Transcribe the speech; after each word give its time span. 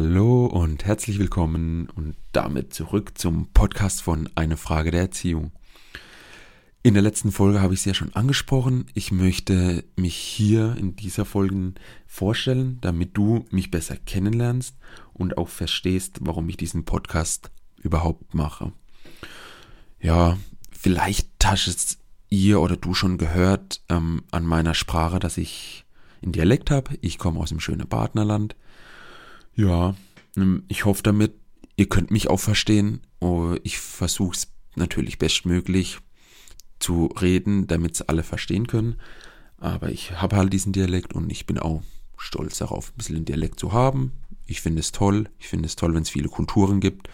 Hallo 0.00 0.46
und 0.46 0.84
herzlich 0.84 1.18
willkommen 1.18 1.90
und 1.96 2.14
damit 2.30 2.72
zurück 2.72 3.18
zum 3.18 3.48
Podcast 3.48 4.00
von 4.00 4.30
Eine 4.36 4.56
Frage 4.56 4.92
der 4.92 5.00
Erziehung. 5.00 5.50
In 6.84 6.94
der 6.94 7.02
letzten 7.02 7.32
Folge 7.32 7.60
habe 7.60 7.74
ich 7.74 7.80
es 7.80 7.84
ja 7.84 7.94
schon 7.94 8.14
angesprochen. 8.14 8.86
Ich 8.94 9.10
möchte 9.10 9.82
mich 9.96 10.14
hier 10.14 10.76
in 10.78 10.94
dieser 10.94 11.24
Folge 11.24 11.72
vorstellen, 12.06 12.78
damit 12.80 13.16
du 13.16 13.44
mich 13.50 13.72
besser 13.72 13.96
kennenlernst 13.96 14.76
und 15.14 15.36
auch 15.36 15.48
verstehst, 15.48 16.18
warum 16.20 16.48
ich 16.48 16.56
diesen 16.56 16.84
Podcast 16.84 17.50
überhaupt 17.82 18.34
mache. 18.34 18.70
Ja, 20.00 20.38
vielleicht 20.70 21.28
hast 21.44 21.98
ihr 22.30 22.60
oder 22.60 22.76
du 22.76 22.94
schon 22.94 23.18
gehört 23.18 23.82
ähm, 23.88 24.22
an 24.30 24.46
meiner 24.46 24.74
Sprache, 24.74 25.18
dass 25.18 25.36
ich 25.38 25.84
einen 26.22 26.30
Dialekt 26.30 26.70
habe. 26.70 26.96
Ich 27.00 27.18
komme 27.18 27.40
aus 27.40 27.48
dem 27.48 27.58
schönen 27.58 27.88
Partnerland. 27.88 28.54
Ja, 29.58 29.96
ähm, 30.36 30.62
ich 30.68 30.84
hoffe 30.84 31.02
damit, 31.02 31.34
ihr 31.76 31.88
könnt 31.88 32.12
mich 32.12 32.30
auch 32.30 32.38
verstehen. 32.38 33.00
Oh, 33.18 33.56
ich 33.64 33.78
versuche 33.78 34.36
es 34.36 34.52
natürlich 34.76 35.18
bestmöglich 35.18 35.98
zu 36.78 37.06
reden, 37.20 37.66
damit 37.66 37.96
es 37.96 38.02
alle 38.02 38.22
verstehen 38.22 38.68
können. 38.68 39.00
Aber 39.56 39.90
ich 39.90 40.12
habe 40.12 40.36
halt 40.36 40.52
diesen 40.52 40.72
Dialekt 40.72 41.12
und 41.12 41.30
ich 41.30 41.44
bin 41.44 41.58
auch 41.58 41.82
stolz 42.16 42.58
darauf, 42.58 42.90
ein 42.90 42.98
bisschen 42.98 43.16
einen 43.16 43.24
Dialekt 43.24 43.58
zu 43.58 43.72
haben. 43.72 44.12
Ich 44.46 44.60
finde 44.60 44.78
es 44.78 44.92
toll. 44.92 45.28
Ich 45.40 45.48
finde 45.48 45.66
es 45.66 45.74
toll, 45.74 45.92
wenn 45.92 46.02
es 46.02 46.10
viele 46.10 46.28
Kulturen 46.28 46.78
gibt 46.78 47.08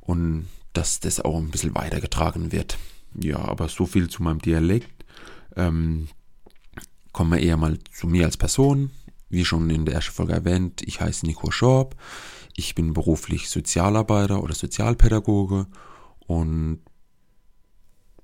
und 0.00 0.46
dass 0.72 1.00
das 1.00 1.20
auch 1.20 1.36
ein 1.36 1.50
bisschen 1.50 1.74
weitergetragen 1.74 2.52
wird. 2.52 2.78
Ja, 3.20 3.38
aber 3.38 3.68
so 3.68 3.86
viel 3.86 4.08
zu 4.08 4.22
meinem 4.22 4.40
Dialekt. 4.40 5.04
Ähm, 5.56 6.06
kommen 7.10 7.32
wir 7.32 7.40
eher 7.40 7.56
mal 7.56 7.76
zu 7.92 8.06
mir 8.06 8.24
als 8.26 8.36
Person. 8.36 8.90
Wie 9.28 9.44
schon 9.44 9.68
in 9.70 9.84
der 9.84 9.94
ersten 9.94 10.12
Folge 10.12 10.32
erwähnt, 10.32 10.82
ich 10.82 11.00
heiße 11.00 11.26
Nico 11.26 11.50
Schorb. 11.50 11.96
Ich 12.54 12.74
bin 12.74 12.92
beruflich 12.92 13.50
Sozialarbeiter 13.50 14.42
oder 14.42 14.54
Sozialpädagoge 14.54 15.66
und 16.26 16.80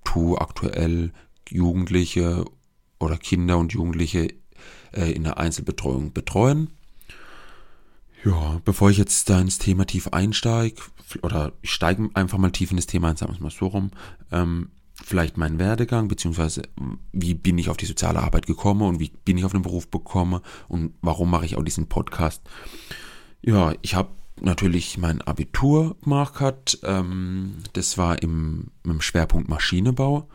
tue 0.05 0.41
aktuell 0.41 1.12
Jugendliche 1.48 2.44
oder 2.98 3.17
Kinder 3.17 3.59
und 3.59 3.72
Jugendliche 3.72 4.34
äh, 4.92 5.12
in 5.12 5.25
der 5.25 5.39
Einzelbetreuung 5.39 6.12
betreuen. 6.12 6.70
Ja, 8.25 8.61
bevor 8.64 8.91
ich 8.91 8.98
jetzt 8.98 9.28
da 9.28 9.41
ins 9.41 9.59
Thema 9.59 9.84
tief 9.84 10.09
einsteige, 10.09 10.81
oder 11.22 11.53
ich 11.61 11.72
steige 11.72 12.09
einfach 12.14 12.39
mal 12.39 12.53
tief 12.53 12.70
in 12.70 12.77
das 12.77 12.87
Thema 12.87 13.09
ein, 13.09 13.16
sagen 13.16 13.33
wir 13.33 13.37
es 13.37 13.41
mal 13.41 13.50
so 13.50 13.66
rum, 13.66 13.91
ähm, 14.31 14.70
vielleicht 15.03 15.36
meinen 15.36 15.58
Werdegang, 15.58 16.08
beziehungsweise 16.08 16.62
wie 17.12 17.34
bin 17.34 17.58
ich 17.58 17.69
auf 17.69 17.77
die 17.77 17.86
soziale 17.86 18.20
Arbeit 18.20 18.47
gekommen 18.47 18.83
und 18.83 19.00
wie 19.00 19.12
bin 19.25 19.39
ich 19.39 19.44
auf 19.44 19.53
den 19.53 19.62
Beruf 19.62 19.91
gekommen 19.91 20.41
und 20.69 20.94
warum 21.03 21.31
mache 21.31 21.44
ich 21.44 21.56
auch 21.56 21.64
diesen 21.64 21.89
Podcast. 21.89 22.42
Ja, 23.42 23.75
ich 23.83 23.94
habe 23.94 24.11
natürlich 24.41 24.98
mein 24.98 25.20
Abitur 25.22 25.97
gemacht, 26.03 26.78
ähm, 26.84 27.55
das 27.72 27.98
war 27.98 28.22
im, 28.22 28.69
im 28.84 29.00
Schwerpunkt 29.00 29.48
Maschinenbau 29.48 30.28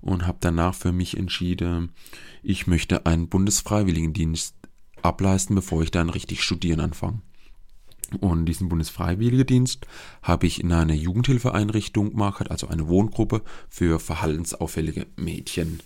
und 0.00 0.26
habe 0.26 0.38
danach 0.40 0.74
für 0.74 0.92
mich 0.92 1.16
entschieden, 1.16 1.92
ich 2.42 2.66
möchte 2.66 3.06
einen 3.06 3.28
Bundesfreiwilligendienst 3.28 4.54
ableisten, 5.02 5.56
bevor 5.56 5.82
ich 5.82 5.90
dann 5.90 6.10
richtig 6.10 6.42
studieren 6.42 6.80
anfange. 6.80 7.20
Und 8.20 8.46
diesen 8.46 8.68
Bundesfreiwilligendienst 8.68 9.86
habe 10.22 10.46
ich 10.46 10.62
in 10.62 10.72
einer 10.72 10.94
Jugendhilfeeinrichtung 10.94 12.10
gemacht, 12.10 12.50
also 12.50 12.68
eine 12.68 12.88
Wohngruppe 12.88 13.42
für 13.68 14.00
verhaltensauffällige 14.00 15.06
Mädchen. 15.16 15.80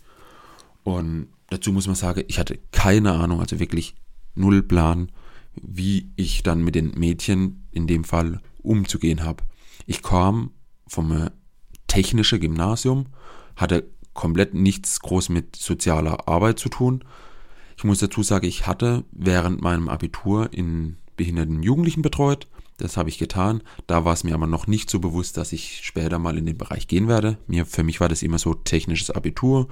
Und 0.83 1.28
dazu 1.50 1.72
muss 1.72 1.86
man 1.86 1.97
sagen, 1.97 2.25
ich 2.28 2.39
hatte 2.39 2.58
keine 2.72 3.12
Ahnung, 3.12 3.41
also 3.41 3.61
wirklich 3.61 3.94
null 4.34 4.62
Plan, 4.62 5.11
wie 5.61 6.11
ich 6.16 6.42
dann 6.42 6.62
mit 6.62 6.75
den 6.75 6.92
Mädchen 6.98 7.66
in 7.70 7.86
dem 7.86 8.05
Fall 8.05 8.41
umzugehen 8.62 9.22
habe. 9.22 9.44
Ich 9.86 10.03
kam 10.03 10.50
vom 10.86 11.31
technischen 11.86 12.41
Gymnasium, 12.41 13.06
hatte 13.56 13.88
komplett 14.14 14.54
nichts 14.54 15.00
groß 15.00 15.28
mit 15.28 15.56
sozialer 15.56 16.28
Arbeit 16.28 16.59
zu 16.59 16.69
tun. 16.69 17.04
Ich 17.77 17.84
muss 17.84 17.98
dazu 17.98 18.22
sagen, 18.22 18.47
ich 18.47 18.66
hatte 18.66 19.04
während 19.12 19.60
meinem 19.60 19.88
Abitur 19.88 20.53
in 20.53 20.97
behinderten 21.16 21.62
Jugendlichen 21.62 22.02
betreut. 22.02 22.47
Das 22.76 22.97
habe 22.97 23.08
ich 23.08 23.19
getan. 23.19 23.62
Da 23.86 24.04
war 24.04 24.12
es 24.12 24.25
mir 24.25 24.34
aber 24.34 24.47
noch 24.47 24.66
nicht 24.66 24.91
so 24.91 24.98
bewusst, 24.98 25.36
dass 25.36 25.52
ich 25.52 25.80
später 25.84 26.19
mal 26.19 26.36
in 26.36 26.47
den 26.47 26.58
Bereich 26.58 26.88
gehen 26.88 27.06
werde. 27.06 27.38
Mir, 27.47 27.66
für 27.66 27.84
mich 27.84 28.00
war 28.00 28.08
das 28.08 28.22
immer 28.22 28.38
so 28.38 28.54
technisches 28.54 29.10
Abitur 29.10 29.69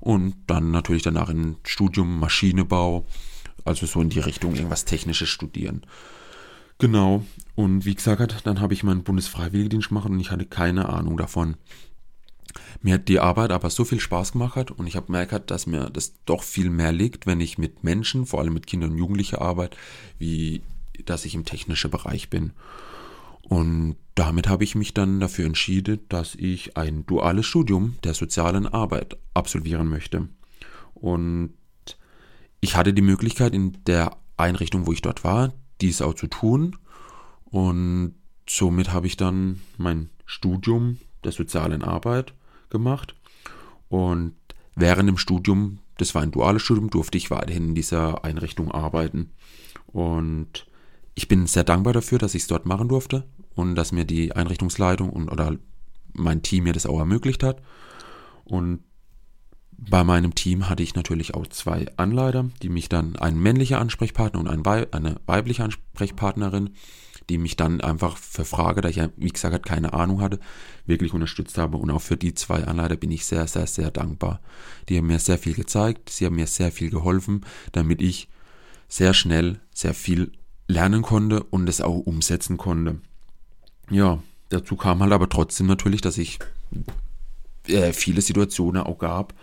und 0.00 0.34
dann 0.46 0.70
natürlich 0.70 1.02
danach 1.02 1.30
ein 1.30 1.56
Studium 1.64 2.20
Maschinenbau, 2.20 3.06
also 3.64 3.86
so 3.86 4.02
in 4.02 4.10
die 4.10 4.20
Richtung 4.20 4.54
irgendwas 4.54 4.84
Technisches 4.84 5.30
studieren. 5.30 5.86
Genau. 6.78 7.24
Und 7.54 7.84
wie 7.86 7.94
gesagt, 7.94 8.44
dann 8.44 8.60
habe 8.60 8.74
ich 8.74 8.82
meinen 8.82 9.04
Bundesfreiwilligendienst 9.04 9.88
gemacht 9.88 10.10
und 10.10 10.20
ich 10.20 10.30
hatte 10.30 10.46
keine 10.46 10.88
Ahnung 10.88 11.16
davon. 11.16 11.56
Mir 12.82 12.94
hat 12.94 13.08
die 13.08 13.20
Arbeit 13.20 13.50
aber 13.50 13.70
so 13.70 13.84
viel 13.84 14.00
Spaß 14.00 14.32
gemacht 14.32 14.70
und 14.70 14.86
ich 14.86 14.96
habe 14.96 15.06
gemerkt, 15.06 15.50
dass 15.50 15.66
mir 15.66 15.88
das 15.90 16.14
doch 16.26 16.42
viel 16.42 16.68
mehr 16.68 16.92
liegt, 16.92 17.26
wenn 17.26 17.40
ich 17.40 17.56
mit 17.56 17.84
Menschen, 17.84 18.26
vor 18.26 18.40
allem 18.40 18.52
mit 18.52 18.66
Kindern 18.66 18.90
und 18.90 18.98
Jugendlichen 18.98 19.36
arbeite, 19.36 19.76
wie 20.18 20.62
dass 21.04 21.24
ich 21.24 21.34
im 21.34 21.44
technischen 21.44 21.90
Bereich 21.90 22.30
bin. 22.30 22.52
Und 23.42 23.96
damit 24.14 24.48
habe 24.48 24.64
ich 24.64 24.74
mich 24.74 24.94
dann 24.94 25.20
dafür 25.20 25.46
entschieden, 25.46 26.00
dass 26.08 26.34
ich 26.34 26.76
ein 26.76 27.06
duales 27.06 27.46
Studium 27.46 27.96
der 28.04 28.14
sozialen 28.14 28.66
Arbeit 28.66 29.16
absolvieren 29.34 29.88
möchte. 29.88 30.28
Und 30.94 31.54
ich 32.60 32.76
hatte 32.76 32.94
die 32.94 33.02
Möglichkeit 33.02 33.54
in 33.54 33.78
der 33.86 34.16
Einrichtung, 34.36 34.86
wo 34.86 34.92
ich 34.92 35.02
dort 35.02 35.24
war, 35.24 35.52
dies 35.80 36.00
auch 36.00 36.14
zu 36.14 36.28
tun. 36.28 36.76
Und 37.44 38.14
somit 38.48 38.92
habe 38.92 39.06
ich 39.06 39.16
dann 39.16 39.60
mein 39.76 40.10
Studium 40.26 40.98
der 41.24 41.32
sozialen 41.32 41.82
Arbeit 41.82 42.34
gemacht. 42.70 43.14
Und 43.88 44.34
während 44.74 45.08
dem 45.08 45.18
Studium, 45.18 45.78
das 45.98 46.14
war 46.14 46.22
ein 46.22 46.30
duales 46.30 46.62
Studium, 46.62 46.90
durfte 46.90 47.18
ich 47.18 47.30
weiterhin 47.30 47.68
in 47.68 47.74
dieser 47.74 48.24
Einrichtung 48.24 48.70
arbeiten. 48.70 49.30
Und 49.86 50.66
ich 51.14 51.28
bin 51.28 51.46
sehr 51.46 51.64
dankbar 51.64 51.92
dafür, 51.92 52.18
dass 52.18 52.34
ich 52.34 52.42
es 52.42 52.48
dort 52.48 52.66
machen 52.66 52.88
durfte 52.88 53.26
und 53.54 53.74
dass 53.74 53.92
mir 53.92 54.04
die 54.04 54.32
Einrichtungsleitung 54.32 55.10
und 55.10 55.28
oder 55.28 55.56
mein 56.14 56.42
Team 56.42 56.64
mir 56.64 56.72
das 56.72 56.86
auch 56.86 56.98
ermöglicht 56.98 57.42
hat. 57.42 57.62
Und 58.44 58.80
bei 59.76 60.04
meinem 60.04 60.34
Team 60.34 60.68
hatte 60.68 60.82
ich 60.82 60.94
natürlich 60.94 61.34
auch 61.34 61.46
zwei 61.48 61.86
Anleiter, 61.96 62.48
die 62.62 62.68
mich 62.68 62.88
dann, 62.88 63.16
ein 63.16 63.38
männlicher 63.38 63.80
Ansprechpartner 63.80 64.38
und 64.38 64.48
ein 64.48 64.64
eine 64.92 65.20
weibliche 65.26 65.64
Ansprechpartnerin, 65.64 66.70
die 67.28 67.38
mich 67.38 67.56
dann 67.56 67.80
einfach 67.80 68.16
für 68.16 68.44
Frage, 68.44 68.80
da 68.80 68.88
ich 68.88 68.96
ja, 68.96 69.08
wie 69.16 69.28
gesagt, 69.28 69.66
keine 69.66 69.92
Ahnung 69.92 70.20
hatte, 70.20 70.38
wirklich 70.86 71.14
unterstützt 71.14 71.58
habe. 71.58 71.78
Und 71.78 71.90
auch 71.90 72.00
für 72.00 72.16
die 72.16 72.34
zwei 72.34 72.64
Anleiter 72.64 72.96
bin 72.96 73.10
ich 73.10 73.26
sehr, 73.26 73.46
sehr, 73.46 73.66
sehr 73.66 73.90
dankbar. 73.90 74.40
Die 74.88 74.98
haben 74.98 75.06
mir 75.06 75.18
sehr 75.18 75.38
viel 75.38 75.54
gezeigt, 75.54 76.10
sie 76.10 76.26
haben 76.26 76.36
mir 76.36 76.46
sehr 76.46 76.72
viel 76.72 76.90
geholfen, 76.90 77.44
damit 77.72 78.02
ich 78.02 78.28
sehr 78.88 79.14
schnell 79.14 79.60
sehr 79.72 79.94
viel 79.94 80.32
lernen 80.72 81.02
konnte 81.02 81.42
und 81.42 81.68
es 81.68 81.80
auch 81.80 81.98
umsetzen 81.98 82.56
konnte. 82.56 83.00
Ja, 83.90 84.22
dazu 84.48 84.76
kam 84.76 85.02
halt 85.02 85.12
aber 85.12 85.28
trotzdem 85.28 85.66
natürlich, 85.66 86.00
dass 86.00 86.18
ich 86.18 86.38
äh, 87.68 87.92
viele 87.92 88.20
Situationen 88.20 88.82
auch 88.82 88.98
gab, 88.98 89.34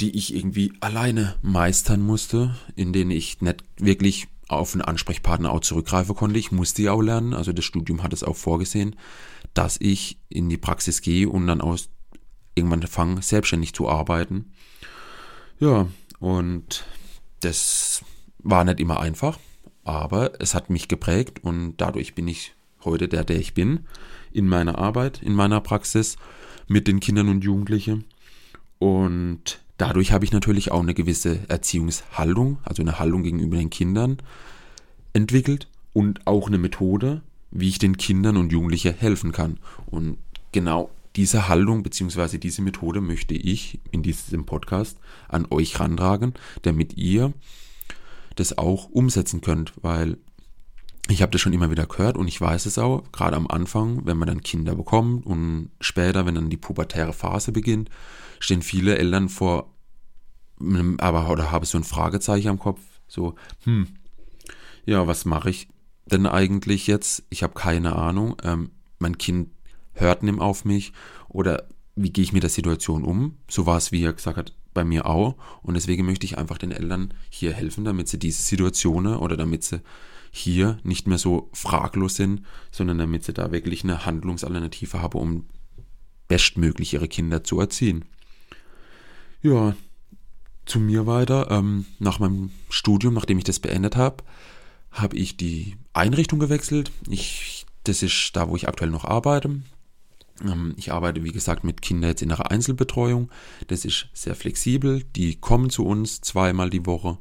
die 0.00 0.16
ich 0.16 0.34
irgendwie 0.34 0.72
alleine 0.80 1.36
meistern 1.42 2.00
musste, 2.00 2.56
in 2.74 2.92
denen 2.92 3.10
ich 3.10 3.40
nicht 3.40 3.64
wirklich 3.76 4.28
auf 4.48 4.74
einen 4.74 4.82
Ansprechpartner 4.82 5.52
auch 5.52 5.60
zurückgreifen 5.60 6.16
konnte. 6.16 6.38
Ich 6.38 6.50
musste 6.50 6.82
ja 6.82 6.92
auch 6.92 7.02
lernen, 7.02 7.34
also 7.34 7.52
das 7.52 7.64
Studium 7.64 8.02
hat 8.02 8.12
es 8.12 8.24
auch 8.24 8.36
vorgesehen, 8.36 8.96
dass 9.54 9.76
ich 9.78 10.18
in 10.28 10.48
die 10.48 10.56
Praxis 10.56 11.02
gehe 11.02 11.28
und 11.28 11.46
dann 11.46 11.60
aus 11.60 11.88
irgendwann 12.54 12.82
fange, 12.82 13.22
selbstständig 13.22 13.74
zu 13.74 13.88
arbeiten. 13.88 14.52
Ja, 15.60 15.86
und 16.18 16.84
das 17.40 18.02
war 18.38 18.64
nicht 18.64 18.80
immer 18.80 18.98
einfach 18.98 19.38
aber 19.90 20.40
es 20.40 20.54
hat 20.54 20.70
mich 20.70 20.88
geprägt 20.88 21.42
und 21.42 21.74
dadurch 21.78 22.14
bin 22.14 22.28
ich 22.28 22.54
heute 22.84 23.08
der, 23.08 23.24
der 23.24 23.38
ich 23.38 23.54
bin, 23.54 23.80
in 24.32 24.46
meiner 24.46 24.78
Arbeit, 24.78 25.22
in 25.22 25.34
meiner 25.34 25.60
Praxis 25.60 26.16
mit 26.68 26.86
den 26.86 27.00
Kindern 27.00 27.28
und 27.28 27.44
Jugendlichen. 27.44 28.04
Und 28.78 29.60
dadurch 29.76 30.12
habe 30.12 30.24
ich 30.24 30.32
natürlich 30.32 30.70
auch 30.70 30.80
eine 30.80 30.94
gewisse 30.94 31.40
Erziehungshaltung, 31.48 32.58
also 32.62 32.82
eine 32.82 32.98
Haltung 32.98 33.22
gegenüber 33.22 33.56
den 33.56 33.70
Kindern 33.70 34.18
entwickelt 35.12 35.68
und 35.92 36.26
auch 36.26 36.46
eine 36.46 36.58
Methode, 36.58 37.22
wie 37.50 37.68
ich 37.68 37.78
den 37.78 37.96
Kindern 37.96 38.36
und 38.36 38.52
Jugendlichen 38.52 38.94
helfen 38.94 39.32
kann. 39.32 39.58
Und 39.86 40.18
genau 40.52 40.90
diese 41.16 41.48
Haltung 41.48 41.82
bzw. 41.82 42.38
diese 42.38 42.62
Methode 42.62 43.00
möchte 43.00 43.34
ich 43.34 43.80
in 43.90 44.02
diesem 44.02 44.46
Podcast 44.46 44.98
an 45.28 45.46
euch 45.50 45.80
rantragen, 45.80 46.34
damit 46.62 46.96
ihr 46.96 47.32
das 48.40 48.58
auch 48.58 48.88
umsetzen 48.90 49.40
könnt, 49.40 49.72
weil 49.82 50.18
ich 51.08 51.22
habe 51.22 51.32
das 51.32 51.40
schon 51.40 51.52
immer 51.52 51.70
wieder 51.70 51.86
gehört 51.86 52.16
und 52.16 52.28
ich 52.28 52.40
weiß 52.40 52.66
es 52.66 52.78
auch, 52.78 53.02
gerade 53.12 53.36
am 53.36 53.46
Anfang, 53.46 54.06
wenn 54.06 54.16
man 54.16 54.28
dann 54.28 54.42
Kinder 54.42 54.74
bekommt 54.74 55.26
und 55.26 55.70
später, 55.80 56.26
wenn 56.26 56.34
dann 56.34 56.50
die 56.50 56.56
pubertäre 56.56 57.12
Phase 57.12 57.52
beginnt, 57.52 57.90
stehen 58.38 58.62
viele 58.62 58.98
Eltern 58.98 59.28
vor, 59.28 59.72
aber 60.98 61.30
oder 61.30 61.50
habe 61.50 61.66
so 61.66 61.78
ein 61.78 61.84
Fragezeichen 61.84 62.48
am 62.48 62.58
Kopf, 62.58 62.80
so, 63.08 63.34
hm, 63.64 63.88
ja, 64.84 65.06
was 65.06 65.24
mache 65.24 65.50
ich 65.50 65.68
denn 66.06 66.26
eigentlich 66.26 66.86
jetzt? 66.86 67.24
Ich 67.30 67.42
habe 67.42 67.54
keine 67.54 67.96
Ahnung. 67.96 68.36
Ähm, 68.42 68.70
mein 68.98 69.18
Kind 69.18 69.50
hört 69.94 70.22
nicht 70.22 70.40
auf 70.40 70.64
mich 70.64 70.92
oder 71.28 71.68
wie 71.96 72.10
gehe 72.10 72.24
ich 72.24 72.32
mit 72.32 72.42
der 72.42 72.50
Situation 72.50 73.04
um? 73.04 73.36
So 73.48 73.66
war 73.66 73.76
es, 73.76 73.92
wie 73.92 74.02
er 74.02 74.12
gesagt 74.12 74.36
hat, 74.36 74.54
bei 74.74 74.84
mir 74.84 75.06
auch. 75.06 75.36
Und 75.62 75.74
deswegen 75.74 76.06
möchte 76.06 76.26
ich 76.26 76.38
einfach 76.38 76.58
den 76.58 76.72
Eltern 76.72 77.14
hier 77.28 77.52
helfen, 77.52 77.84
damit 77.84 78.08
sie 78.08 78.18
diese 78.18 78.42
Situationen 78.42 79.16
oder 79.16 79.36
damit 79.36 79.64
sie 79.64 79.80
hier 80.30 80.78
nicht 80.84 81.06
mehr 81.06 81.18
so 81.18 81.50
fraglos 81.52 82.14
sind, 82.14 82.42
sondern 82.70 82.98
damit 82.98 83.24
sie 83.24 83.32
da 83.32 83.50
wirklich 83.50 83.82
eine 83.82 84.06
Handlungsalternative 84.06 85.02
haben, 85.02 85.18
um 85.18 85.44
bestmöglich 86.28 86.94
ihre 86.94 87.08
Kinder 87.08 87.42
zu 87.42 87.58
erziehen. 87.58 88.04
Ja, 89.42 89.74
zu 90.66 90.78
mir 90.78 91.06
weiter. 91.06 91.50
Ähm, 91.50 91.86
nach 91.98 92.20
meinem 92.20 92.52
Studium, 92.68 93.14
nachdem 93.14 93.38
ich 93.38 93.44
das 93.44 93.58
beendet 93.58 93.96
habe, 93.96 94.22
habe 94.92 95.16
ich 95.16 95.36
die 95.36 95.76
Einrichtung 95.92 96.38
gewechselt. 96.38 96.92
Ich, 97.08 97.66
das 97.84 98.02
ist 98.02 98.30
da, 98.34 98.48
wo 98.48 98.56
ich 98.56 98.68
aktuell 98.68 98.90
noch 98.90 99.04
arbeite. 99.04 99.60
Ähm, 100.44 100.74
ich 100.76 100.92
arbeite, 100.92 101.24
wie 101.24 101.32
gesagt, 101.32 101.64
mit 101.64 101.82
Kindern 101.82 102.10
jetzt 102.10 102.22
in 102.22 102.32
einer 102.32 102.50
Einzelbetreuung. 102.50 103.30
Das 103.68 103.84
ist 103.84 104.08
sehr 104.12 104.34
flexibel. 104.34 105.04
Die 105.16 105.36
kommen 105.36 105.70
zu 105.70 105.84
uns 105.84 106.20
zweimal 106.20 106.70
die 106.70 106.86
Woche. 106.86 107.18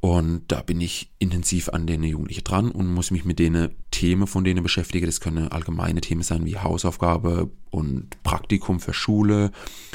Und 0.00 0.44
da 0.48 0.62
bin 0.62 0.80
ich 0.80 1.10
intensiv 1.18 1.70
an 1.70 1.88
den 1.88 2.04
Jugendlichen 2.04 2.44
dran 2.44 2.70
und 2.70 2.86
muss 2.86 3.10
mich 3.10 3.24
mit 3.24 3.40
denen 3.40 3.70
Themen 3.90 4.28
von 4.28 4.44
denen 4.44 4.62
beschäftigen. 4.62 5.06
Das 5.06 5.20
können 5.20 5.48
allgemeine 5.48 6.00
Themen 6.00 6.22
sein 6.22 6.44
wie 6.44 6.56
Hausaufgabe 6.56 7.50
und 7.70 8.22
Praktikum 8.22 8.78
für 8.78 8.94
Schule, 8.94 9.50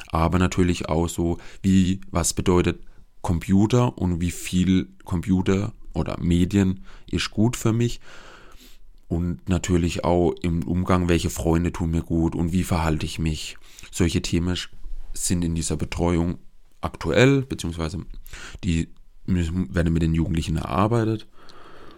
aber 0.10 0.40
natürlich 0.40 0.90
auch 0.90 1.08
so, 1.08 1.38
wie, 1.62 2.02
was 2.12 2.34
bedeutet 2.34 2.82
Computer 3.22 3.98
und 3.98 4.20
wie 4.20 4.32
viel 4.32 4.90
Computer 5.06 5.72
oder 5.94 6.20
Medien 6.20 6.82
ist 7.10 7.32
gut 7.32 7.56
für 7.56 7.72
mich 7.72 8.02
und 9.08 9.48
natürlich 9.48 10.04
auch 10.04 10.32
im 10.42 10.64
Umgang, 10.64 11.08
welche 11.08 11.30
Freunde 11.30 11.72
tun 11.72 11.92
mir 11.92 12.02
gut 12.02 12.36
und 12.36 12.52
wie 12.52 12.64
verhalte 12.64 13.06
ich 13.06 13.20
mich. 13.20 13.58
Solche 13.92 14.22
Themen 14.22 14.58
sind 15.14 15.44
in 15.44 15.56
dieser 15.56 15.78
Betreuung 15.78 16.40
aktuell, 16.82 17.44
beziehungsweise 17.44 18.06
die 18.64 18.90
werden 19.26 19.94
mit 19.94 20.02
den 20.02 20.14
Jugendlichen 20.14 20.58
erarbeitet. 20.58 21.28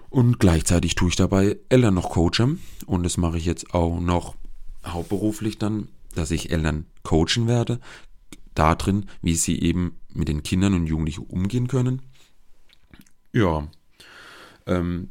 Und 0.10 0.40
gleichzeitig 0.40 0.96
tue 0.96 1.10
ich 1.10 1.16
dabei 1.16 1.58
Eltern 1.70 1.96
noch 1.96 2.12
coachen. 2.12 2.62
Und 2.86 3.04
das 3.04 3.18
mache 3.18 3.38
ich 3.38 3.46
jetzt 3.46 3.74
auch 3.74 4.00
noch 4.00 4.36
hauptberuflich 4.86 5.58
dann, 5.58 5.90
dass 6.14 6.32
ich 6.32 6.52
Eltern 6.52 6.86
coachen 7.04 7.48
werde. 7.48 7.80
Da 8.54 8.76
drin, 8.76 9.08
wie 9.22 9.36
sie 9.36 9.60
eben 9.60 9.98
mit 10.14 10.28
den 10.28 10.44
Kindern 10.44 10.74
und 10.74 10.88
Jugendlichen 10.88 11.26
umgehen 11.26 11.68
können. 11.68 12.02
Ja, 13.34 13.68
ähm, 14.66 15.10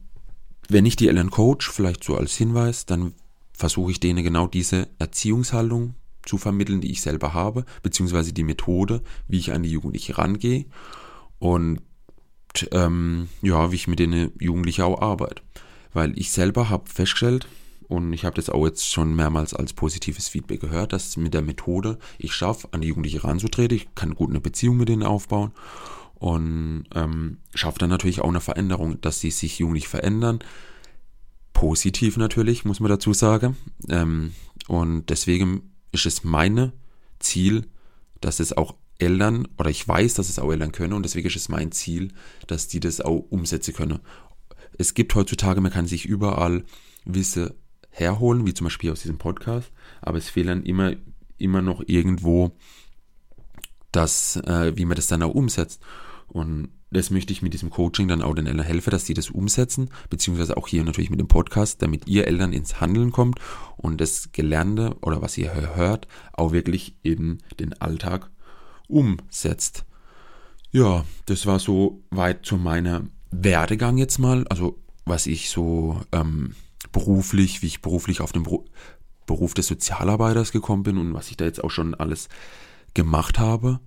wenn 0.68 0.86
ich 0.86 0.96
die 0.96 1.08
Eltern 1.08 1.30
coach, 1.30 1.70
vielleicht 1.70 2.04
so 2.04 2.16
als 2.16 2.36
Hinweis, 2.36 2.86
dann 2.86 3.14
versuche 3.52 3.92
ich 3.92 4.00
denen 4.00 4.24
genau 4.24 4.46
diese 4.46 4.88
Erziehungshaltung 4.98 5.94
zu 6.24 6.38
vermitteln, 6.38 6.80
die 6.80 6.90
ich 6.90 7.02
selber 7.02 7.34
habe, 7.34 7.64
beziehungsweise 7.82 8.32
die 8.32 8.42
Methode, 8.42 9.02
wie 9.28 9.38
ich 9.38 9.52
an 9.52 9.62
die 9.62 9.70
Jugendlichen 9.70 10.14
rangehe 10.14 10.66
und 11.38 11.80
ähm, 12.70 13.28
ja, 13.42 13.70
wie 13.70 13.76
ich 13.76 13.88
mit 13.88 13.98
den 13.98 14.32
Jugendlichen 14.38 14.82
auch 14.82 15.00
arbeite. 15.00 15.42
Weil 15.92 16.18
ich 16.18 16.32
selber 16.32 16.70
habe 16.70 16.88
festgestellt, 16.88 17.46
und 17.86 18.12
ich 18.14 18.24
habe 18.24 18.36
das 18.36 18.48
auch 18.48 18.64
jetzt 18.64 18.90
schon 18.90 19.14
mehrmals 19.14 19.52
als 19.52 19.74
positives 19.74 20.28
Feedback 20.28 20.60
gehört, 20.60 20.92
dass 20.92 21.16
mit 21.16 21.34
der 21.34 21.42
Methode 21.42 21.98
ich 22.18 22.32
schaffe, 22.32 22.68
an 22.72 22.80
die 22.80 22.88
Jugendlichen 22.88 23.20
ranzutreten, 23.20 23.76
ich 23.76 23.94
kann 23.94 24.14
gut 24.14 24.30
eine 24.30 24.40
Beziehung 24.40 24.78
mit 24.78 24.88
denen 24.88 25.02
aufbauen 25.02 25.52
und 26.24 26.86
ähm, 26.94 27.36
schafft 27.54 27.82
dann 27.82 27.90
natürlich 27.90 28.22
auch 28.22 28.30
eine 28.30 28.40
Veränderung, 28.40 28.98
dass 29.02 29.20
sie 29.20 29.30
sich 29.30 29.58
jugendlich 29.58 29.88
verändern. 29.88 30.38
Positiv 31.52 32.16
natürlich, 32.16 32.64
muss 32.64 32.80
man 32.80 32.88
dazu 32.88 33.12
sagen. 33.12 33.58
Ähm, 33.90 34.32
und 34.66 35.10
deswegen 35.10 35.74
ist 35.92 36.06
es 36.06 36.24
mein 36.24 36.72
Ziel, 37.18 37.66
dass 38.22 38.40
es 38.40 38.56
auch 38.56 38.74
Eltern, 38.96 39.46
oder 39.58 39.68
ich 39.68 39.86
weiß, 39.86 40.14
dass 40.14 40.30
es 40.30 40.38
auch 40.38 40.50
Eltern 40.50 40.72
können, 40.72 40.94
und 40.94 41.02
deswegen 41.02 41.26
ist 41.26 41.36
es 41.36 41.50
mein 41.50 41.72
Ziel, 41.72 42.08
dass 42.46 42.68
die 42.68 42.80
das 42.80 43.02
auch 43.02 43.26
umsetzen 43.28 43.74
können. 43.74 43.98
Es 44.78 44.94
gibt 44.94 45.14
heutzutage, 45.14 45.60
man 45.60 45.72
kann 45.72 45.86
sich 45.86 46.06
überall 46.06 46.64
Wisse 47.04 47.54
herholen, 47.90 48.46
wie 48.46 48.54
zum 48.54 48.64
Beispiel 48.64 48.90
aus 48.90 49.02
diesem 49.02 49.18
Podcast, 49.18 49.70
aber 50.00 50.16
es 50.16 50.30
fehlen 50.30 50.62
immer, 50.62 50.94
immer 51.36 51.60
noch 51.60 51.82
irgendwo 51.86 52.56
das, 53.92 54.36
äh, 54.36 54.74
wie 54.74 54.86
man 54.86 54.96
das 54.96 55.06
dann 55.06 55.22
auch 55.22 55.34
umsetzt. 55.34 55.82
Und 56.28 56.68
das 56.90 57.10
möchte 57.10 57.32
ich 57.32 57.42
mit 57.42 57.52
diesem 57.52 57.70
Coaching 57.70 58.08
dann 58.08 58.22
auch 58.22 58.34
den 58.34 58.46
Eltern 58.46 58.64
helfen, 58.64 58.90
dass 58.90 59.06
sie 59.06 59.14
das 59.14 59.30
umsetzen, 59.30 59.90
beziehungsweise 60.10 60.56
auch 60.56 60.68
hier 60.68 60.84
natürlich 60.84 61.10
mit 61.10 61.20
dem 61.20 61.28
Podcast, 61.28 61.82
damit 61.82 62.06
ihr 62.06 62.26
Eltern 62.26 62.52
ins 62.52 62.80
Handeln 62.80 63.10
kommt 63.10 63.40
und 63.76 64.00
das 64.00 64.30
Gelernte 64.32 64.96
oder 65.02 65.20
was 65.20 65.36
ihr 65.36 65.52
hört, 65.74 66.06
auch 66.32 66.52
wirklich 66.52 66.96
in 67.02 67.38
den 67.58 67.72
Alltag 67.80 68.30
umsetzt. 68.86 69.84
Ja, 70.70 71.04
das 71.26 71.46
war 71.46 71.58
so 71.58 72.02
weit 72.10 72.46
zu 72.46 72.56
meiner 72.56 73.06
Werdegang 73.30 73.98
jetzt 73.98 74.18
mal, 74.18 74.46
also 74.48 74.78
was 75.04 75.26
ich 75.26 75.50
so 75.50 76.00
ähm, 76.12 76.54
beruflich, 76.92 77.62
wie 77.62 77.66
ich 77.66 77.82
beruflich 77.82 78.20
auf 78.20 78.32
den 78.32 78.46
Beruf 79.26 79.54
des 79.54 79.66
Sozialarbeiters 79.66 80.52
gekommen 80.52 80.82
bin 80.82 80.98
und 80.98 81.14
was 81.14 81.30
ich 81.30 81.36
da 81.36 81.44
jetzt 81.44 81.62
auch 81.62 81.70
schon 81.70 81.94
alles 81.94 82.28
gemacht 82.94 83.38
habe. 83.38 83.80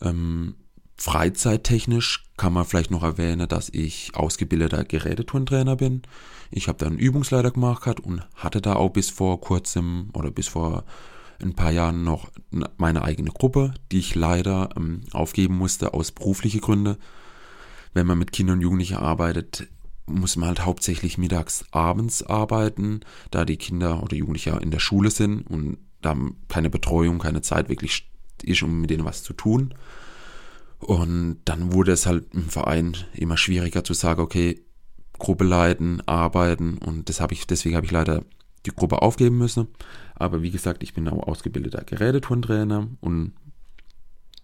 Ähm, 0.00 0.54
Freizeittechnisch 0.96 2.24
kann 2.36 2.52
man 2.52 2.64
vielleicht 2.64 2.90
noch 2.90 3.02
erwähnen, 3.02 3.48
dass 3.48 3.68
ich 3.68 4.12
ausgebildeter 4.14 4.84
Geräteturntrainer 4.84 5.76
bin. 5.76 6.02
Ich 6.50 6.68
habe 6.68 6.78
da 6.78 6.86
einen 6.86 6.98
Übungsleiter 6.98 7.50
gemacht 7.50 8.00
und 8.00 8.26
hatte 8.34 8.60
da 8.60 8.74
auch 8.74 8.90
bis 8.90 9.10
vor 9.10 9.40
kurzem 9.40 10.10
oder 10.14 10.30
bis 10.30 10.48
vor 10.48 10.84
ein 11.42 11.54
paar 11.54 11.70
Jahren 11.70 12.02
noch 12.02 12.30
meine 12.78 13.02
eigene 13.02 13.30
Gruppe, 13.30 13.74
die 13.92 13.98
ich 13.98 14.14
leider 14.14 14.70
ähm, 14.76 15.02
aufgeben 15.12 15.56
musste 15.56 15.92
aus 15.92 16.12
beruflichen 16.12 16.60
Gründen. 16.60 16.96
Wenn 17.92 18.06
man 18.06 18.18
mit 18.18 18.32
Kindern 18.32 18.56
und 18.56 18.62
Jugendlichen 18.62 18.96
arbeitet, 18.96 19.68
muss 20.06 20.36
man 20.36 20.48
halt 20.48 20.64
hauptsächlich 20.64 21.18
mittags, 21.18 21.64
abends 21.72 22.22
arbeiten, 22.22 23.00
da 23.30 23.44
die 23.44 23.56
Kinder 23.56 24.02
oder 24.02 24.16
Jugendliche 24.16 24.58
in 24.62 24.70
der 24.70 24.78
Schule 24.78 25.10
sind 25.10 25.42
und 25.42 25.78
da 26.00 26.16
keine 26.48 26.70
Betreuung, 26.70 27.18
keine 27.18 27.42
Zeit 27.42 27.68
wirklich 27.68 28.08
ist, 28.42 28.62
um 28.62 28.80
mit 28.80 28.90
denen 28.90 29.04
was 29.04 29.22
zu 29.22 29.32
tun. 29.32 29.74
Und 30.78 31.38
dann 31.44 31.72
wurde 31.72 31.92
es 31.92 32.06
halt 32.06 32.34
im 32.34 32.48
Verein 32.48 32.96
immer 33.14 33.36
schwieriger 33.36 33.82
zu 33.82 33.94
sagen, 33.94 34.20
okay, 34.20 34.62
Gruppe 35.18 35.44
leiten, 35.44 36.06
arbeiten 36.06 36.76
und 36.78 37.08
das 37.08 37.20
habe 37.20 37.32
ich, 37.32 37.46
deswegen 37.46 37.76
habe 37.76 37.86
ich 37.86 37.92
leider 37.92 38.22
die 38.66 38.70
Gruppe 38.70 39.00
aufgeben 39.00 39.38
müssen. 39.38 39.68
Aber 40.14 40.42
wie 40.42 40.50
gesagt, 40.50 40.82
ich 40.82 40.92
bin 40.92 41.08
auch 41.08 41.26
ausgebildeter 41.26 41.84
Geräteturntrainer 41.84 42.88
und 43.00 43.32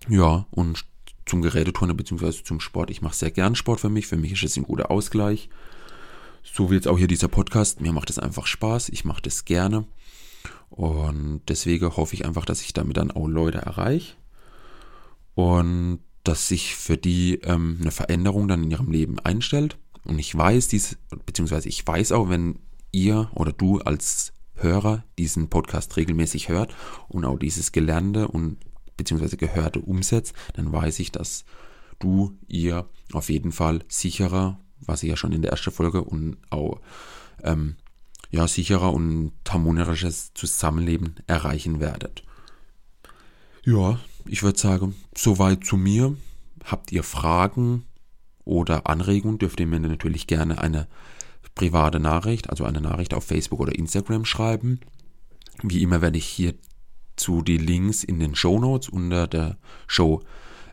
ja, 0.09 0.47
und 0.51 0.85
zum 1.27 1.43
Geräteturner 1.43 1.95
bzw. 1.95 2.43
zum 2.43 2.61
Sport. 2.61 2.91
Ich 2.91 3.03
mache 3.03 3.15
sehr 3.15 3.31
gern 3.31 3.55
Sport 3.55 3.81
für 3.81 3.89
mich. 3.89 4.07
Für 4.07 4.17
mich 4.17 4.33
ist 4.33 4.43
es 4.43 4.57
ein 4.57 4.65
guter 4.65 4.91
Ausgleich. 4.91 5.49
So 6.43 6.71
wie 6.71 6.75
jetzt 6.75 6.89
auch 6.89 6.99
hier 6.99 7.07
dieser 7.07 7.29
Podcast. 7.29 7.81
Mir 7.81 7.93
macht 7.93 8.11
es 8.11 8.19
einfach 8.19 8.47
Spaß. 8.47 8.89
Ich 8.89 9.05
mache 9.05 9.23
das 9.23 9.45
gerne. 9.45 9.87
Und 10.71 11.43
deswegen 11.49 11.97
hoffe 11.97 12.15
ich 12.15 12.25
einfach, 12.25 12.45
dass 12.45 12.63
ich 12.63 12.73
damit 12.73 12.97
dann 12.97 13.13
auch 13.13 13.29
Leute 13.29 13.59
erreiche. 13.59 14.15
Und 15.35 16.01
dass 16.25 16.49
sich 16.49 16.77
für 16.77 16.97
die 16.97 17.41
ähm, 17.43 17.79
eine 17.81 17.91
Veränderung 17.91 18.49
dann 18.49 18.65
in 18.65 18.71
ihrem 18.71 18.91
Leben 18.91 19.19
einstellt. 19.21 19.77
Und 20.05 20.19
ich 20.19 20.37
weiß 20.37 20.69
dies, 20.69 20.97
beziehungsweise 21.27 21.69
ich 21.69 21.87
weiß 21.87 22.13
auch, 22.13 22.29
wenn 22.29 22.59
ihr 22.91 23.31
oder 23.35 23.53
du 23.53 23.81
als 23.81 24.33
Hörer 24.55 25.05
diesen 25.19 25.49
Podcast 25.49 25.97
regelmäßig 25.97 26.49
hört 26.49 26.75
und 27.09 27.25
auch 27.25 27.39
dieses 27.39 27.73
Gelernte 27.73 28.29
und 28.29 28.59
beziehungsweise 28.97 29.37
Gehörte 29.37 29.81
umsetzt, 29.81 30.35
dann 30.55 30.73
weiß 30.73 31.01
ich, 31.01 31.11
dass 31.11 31.45
du 31.99 32.37
ihr 32.49 32.89
auf 33.13 33.31
jeden 33.31 33.53
Fall 33.53 33.85
sicherer, 33.89 34.59
was 34.81 35.03
ich 35.03 35.09
ja 35.09 35.17
schon 35.17 35.33
in 35.33 35.43
der 35.43 35.53
ersten 35.53 35.71
Folge 35.71 36.03
und 36.03 36.37
auch 36.51 36.81
ähm, 37.43 37.77
ja, 38.31 38.49
sicherer 38.49 38.93
und 38.93 39.33
harmonisches 39.49 40.33
Zusammenleben 40.35 41.17
erreichen 41.27 41.81
werdet. 41.81 42.23
Ja, 43.65 44.01
ich 44.27 44.43
würde 44.43 44.59
sagen, 44.59 44.95
soweit 45.17 45.65
zu 45.65 45.77
mir. 45.77 46.17
Habt 46.65 46.93
ihr 46.93 47.03
Fragen 47.03 47.85
oder 48.45 48.87
Anregungen, 48.87 49.39
dürft 49.39 49.59
ihr 49.59 49.67
mir 49.67 49.81
natürlich 49.81 50.27
gerne 50.27 50.61
eine 50.61 50.87
private 51.55 52.01
Nachricht, 52.01 52.51
also 52.51 52.65
eine 52.65 52.81
Nachricht 52.81 53.15
auf 53.15 53.25
Facebook 53.25 53.61
oder 53.61 53.75
Instagram 53.75 54.25
schreiben. 54.25 54.81
Wie 55.63 55.83
immer 55.83 56.01
werde 56.01 56.19
ich 56.19 56.27
hierzu 56.27 57.43
die 57.43 57.59
Links 57.59 58.05
in 58.05 58.21
den 58.21 58.35
Show 58.35 58.59
Notes 58.59 58.89
unter 58.89 59.27
der 59.27 59.59
Show 59.87 60.23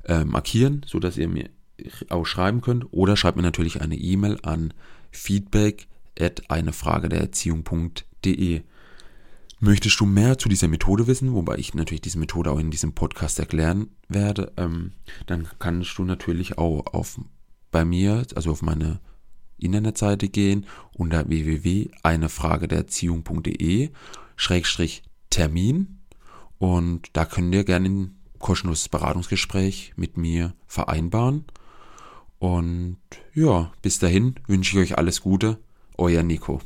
äh, 0.06 0.24
markieren, 0.24 0.86
sodass 0.88 1.18
ihr 1.18 1.28
mir 1.28 1.50
auch 2.10 2.26
schreiben 2.26 2.62
könnt. 2.62 2.86
Oder 2.92 3.16
schreibt 3.16 3.38
mir 3.38 3.44
natürlich 3.44 3.82
eine 3.82 3.96
E-Mail 3.96 4.40
an 4.44 4.74
feedback 5.12 5.88
at 6.20 6.50
einefrage 6.50 7.10
der 7.10 7.22
Erziehung.de. 7.22 8.62
Möchtest 9.62 10.00
du 10.00 10.06
mehr 10.06 10.38
zu 10.38 10.48
dieser 10.48 10.70
Methode 10.70 11.06
wissen, 11.08 11.34
wobei 11.34 11.58
ich 11.58 11.74
natürlich 11.74 12.00
diese 12.00 12.18
Methode 12.18 12.50
auch 12.52 12.60
in 12.60 12.72
diesem 12.72 12.94
Podcast 12.94 13.40
erklären 13.40 13.90
werde, 14.08 14.54
ähm, 14.56 14.94
dann 15.26 15.50
kannst 15.60 15.98
du 15.98 16.06
natürlich 16.06 16.58
auch 16.58 16.86
auf 16.94 17.20
bei 17.72 17.84
mir, 17.84 18.26
also 18.36 18.52
auf 18.52 18.62
meine 18.62 19.02
Internetseite 19.58 20.30
gehen 20.30 20.66
unter 20.94 21.28
www.einefragedererziehung.de 21.28 23.90
Schrägstrich 24.38 25.04
Termin 25.30 26.00
und 26.58 27.10
da 27.14 27.26
könnt 27.26 27.54
ihr 27.54 27.66
gerne 27.66 27.90
ein 27.90 28.16
kostenloses 28.40 28.90
Beratungsgespräch 28.90 29.94
mit 29.98 30.18
mir 30.18 30.54
vereinbaren. 30.68 31.46
Und 32.40 32.98
ja, 33.34 33.72
bis 33.82 34.00
dahin 34.00 34.36
wünsche 34.48 34.78
ich 34.78 34.92
euch 34.92 34.98
alles 34.98 35.22
Gute, 35.22 35.60
euer 35.98 36.24
Nico. 36.24 36.62